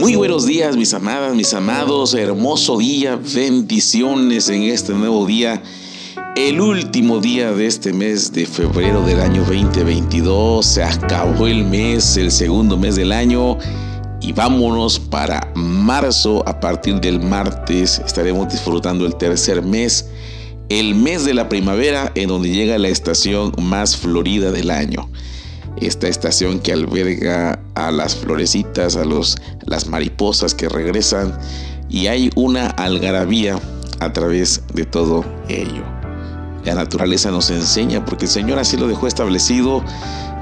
[0.00, 2.14] buenos días, mis amadas, mis amados.
[2.14, 5.62] Hermoso día, bendiciones en este nuevo día.
[6.36, 10.64] El último día de este mes de febrero del año 2022.
[10.64, 13.58] Se acabó el mes, el segundo mes del año.
[14.20, 16.42] Y vámonos para marzo.
[16.48, 20.08] A partir del martes estaremos disfrutando el tercer mes.
[20.68, 25.08] El mes de la primavera en donde llega la estación más florida del año
[25.76, 31.38] esta estación que alberga a las florecitas, a los, las mariposas que regresan
[31.88, 33.58] y hay una algarabía
[34.00, 35.82] a través de todo ello.
[36.64, 39.84] La naturaleza nos enseña, porque el Señor así lo dejó establecido,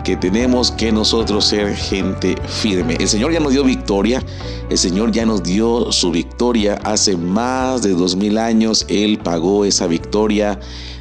[0.05, 2.97] que tenemos que nosotros ser gente firme.
[2.99, 4.23] El Señor ya nos dio victoria,
[4.71, 9.65] el Señor ya nos dio su victoria hace más de dos mil años, Él pagó
[9.65, 10.59] esa victoria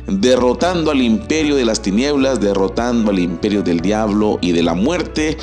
[0.07, 5.37] derrotando al imperio de las tinieblas, derrotando al imperio del diablo y de la muerte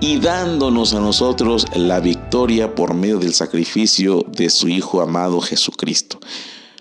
[0.00, 6.18] y dándonos a nosotros la victoria por medio del sacrificio de su Hijo amado Jesucristo.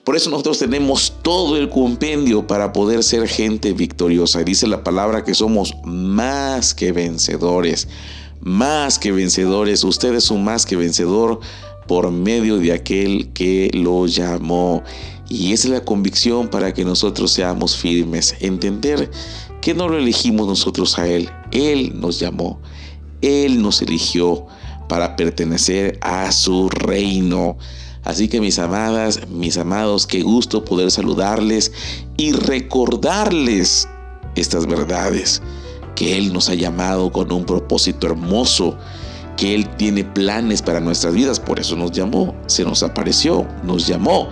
[0.03, 4.43] Por eso nosotros tenemos todo el compendio para poder ser gente victoriosa.
[4.43, 7.87] Dice la palabra que somos más que vencedores.
[8.39, 9.83] Más que vencedores.
[9.83, 11.39] Ustedes son más que vencedor
[11.87, 14.83] por medio de aquel que lo llamó.
[15.27, 18.35] Y esa es la convicción para que nosotros seamos firmes.
[18.41, 19.09] Entender
[19.59, 21.31] que no lo elegimos nosotros a Él.
[21.49, 22.61] Él nos llamó.
[23.25, 24.45] Él nos eligió
[24.87, 27.57] para pertenecer a su reino.
[28.03, 31.71] Así que mis amadas, mis amados, qué gusto poder saludarles
[32.17, 33.87] y recordarles
[34.35, 35.41] estas verdades,
[35.95, 38.77] que Él nos ha llamado con un propósito hermoso,
[39.37, 43.87] que Él tiene planes para nuestras vidas, por eso nos llamó, se nos apareció, nos
[43.87, 44.29] llamó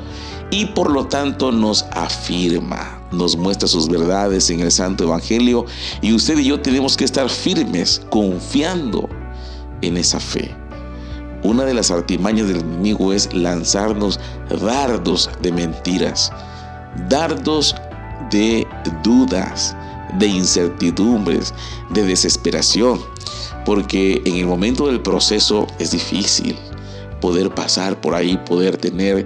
[0.54, 5.66] y por lo tanto nos afirma, nos muestra sus verdades en el Santo Evangelio
[6.00, 9.10] y usted y yo tenemos que estar firmes, confiando
[9.82, 10.56] en esa fe.
[11.42, 14.20] Una de las artimañas del enemigo es lanzarnos
[14.62, 16.32] dardos de mentiras,
[17.10, 17.76] dardos
[18.30, 18.68] de
[19.04, 19.76] dudas,
[20.20, 21.52] de incertidumbres,
[21.90, 23.02] de desesperación,
[23.66, 26.56] porque en el momento del proceso es difícil
[27.22, 29.26] poder pasar por ahí, poder tener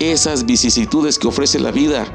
[0.00, 2.12] esas vicisitudes que ofrece la vida.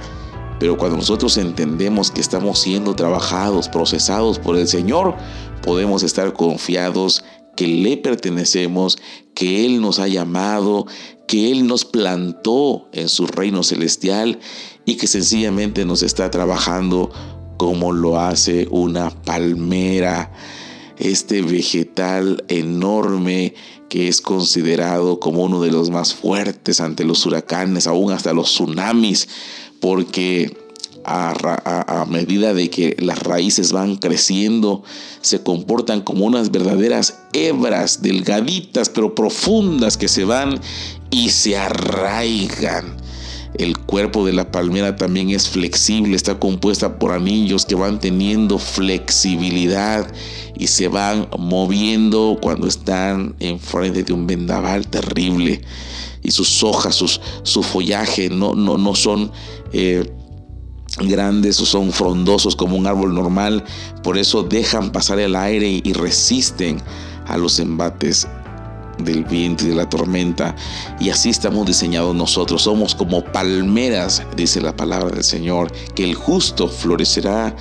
[0.59, 5.15] Pero cuando nosotros entendemos que estamos siendo trabajados, procesados por el Señor,
[5.61, 7.23] podemos estar confiados
[7.55, 8.97] que le pertenecemos,
[9.33, 10.85] que Él nos ha llamado,
[11.27, 14.39] que Él nos plantó en su reino celestial
[14.85, 17.11] y que sencillamente nos está trabajando
[17.57, 20.31] como lo hace una palmera,
[20.97, 23.53] este vegetal enorme
[23.89, 28.47] que es considerado como uno de los más fuertes ante los huracanes, aún hasta los
[28.49, 29.27] tsunamis,
[29.79, 30.57] porque
[31.05, 34.83] a, medida de que las raíces van creciendo,
[35.21, 40.59] se comportan como unas verdaderas hebras delgaditas pero profundas que se van
[41.11, 42.97] y se arraigan.
[43.57, 48.57] El cuerpo de la palmera también es flexible, está compuesta por anillos que van teniendo
[48.59, 50.11] flexibilidad
[50.57, 55.61] y se van moviendo cuando están enfrente de un vendaval terrible.
[56.21, 59.31] Y sus hojas, sus, su follaje no, no, no son...
[59.73, 60.11] Eh,
[60.97, 63.65] grandes o son frondosos como un árbol normal,
[64.01, 66.81] por eso dejan pasar el aire y resisten
[67.27, 68.27] a los embates
[68.99, 70.55] del viento y de la tormenta.
[70.99, 72.63] Y así estamos diseñados nosotros.
[72.63, 77.55] Somos como palmeras, dice la palabra del Señor, que el justo florecerá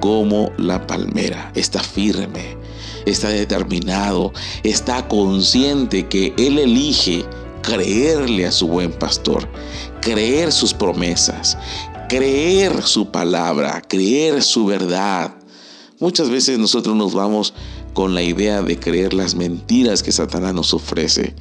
[0.00, 1.50] como la palmera.
[1.54, 2.56] Está firme,
[3.06, 7.24] está determinado, está consciente que Él elige
[7.62, 9.48] creerle a su buen pastor,
[10.00, 11.56] creer sus promesas,
[12.08, 15.34] creer su palabra, creer su verdad.
[15.98, 17.54] Muchas veces nosotros nos vamos
[17.94, 21.34] con la idea de creer las mentiras que Satanás nos ofrece.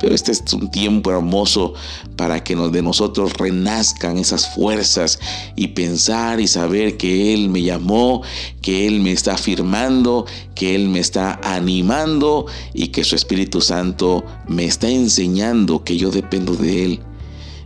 [0.00, 1.74] Pero este es un tiempo hermoso
[2.16, 5.20] para que de nosotros renazcan esas fuerzas
[5.56, 8.22] y pensar y saber que Él me llamó,
[8.62, 10.24] que Él me está afirmando,
[10.54, 16.10] que Él me está animando y que su Espíritu Santo me está enseñando que yo
[16.10, 17.00] dependo de Él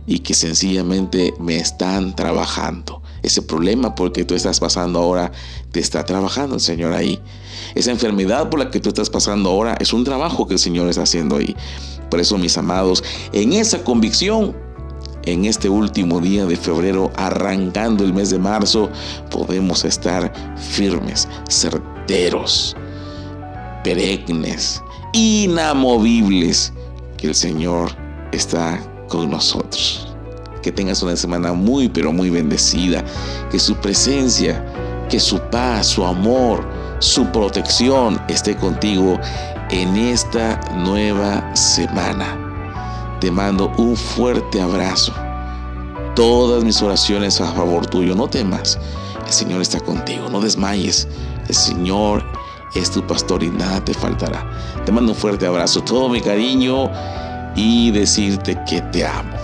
[0.05, 3.01] y que sencillamente me están trabajando.
[3.23, 5.31] Ese problema porque tú estás pasando ahora,
[5.71, 7.19] te está trabajando el Señor ahí.
[7.73, 10.87] Esa enfermedad por la que tú estás pasando ahora es un trabajo que el Señor
[10.89, 11.55] está haciendo ahí.
[12.09, 13.03] Por eso, mis amados,
[13.33, 14.55] en esa convicción,
[15.25, 18.89] en este último día de febrero, arrancando el mes de marzo,
[19.31, 22.75] podemos estar firmes, certeros,
[23.83, 24.81] perennes,
[25.13, 26.73] inamovibles,
[27.17, 27.91] que el Señor
[28.31, 28.79] está
[29.09, 30.14] con nosotros.
[30.65, 33.05] Que tengas una semana muy, pero muy bendecida.
[33.51, 34.65] Que su presencia,
[35.11, 36.67] que su paz, su amor,
[36.97, 39.19] su protección esté contigo
[39.69, 43.15] en esta nueva semana.
[43.21, 45.13] Te mando un fuerte abrazo.
[46.15, 48.15] Todas mis oraciones a favor tuyo.
[48.15, 48.79] No temas.
[49.23, 50.29] El Señor está contigo.
[50.31, 51.07] No desmayes.
[51.47, 52.25] El Señor
[52.73, 54.49] es tu pastor y nada te faltará.
[54.83, 55.83] Te mando un fuerte abrazo.
[55.83, 56.89] Todo mi cariño
[57.55, 59.34] y decirte que te amo.